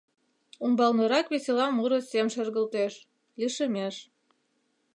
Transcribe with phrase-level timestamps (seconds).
[0.63, 2.93] Умбалнырак весела муро сем шергылтеш,
[3.39, 3.95] лишемеш.